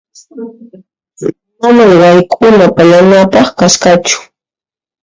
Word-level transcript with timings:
Manan 1.59 1.91
wayk'una 2.01 2.65
pallanapaq 2.75 3.47
kasqachu. 3.57 4.17